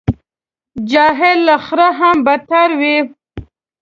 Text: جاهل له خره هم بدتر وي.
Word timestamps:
جاهل 0.91 1.37
له 1.47 1.55
خره 1.65 1.87
هم 1.99 2.15
بدتر 2.25 2.69
وي. 2.81 2.97